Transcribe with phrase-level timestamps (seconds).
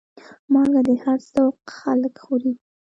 [0.51, 2.53] مالګه د هر ذوق خلک خوري.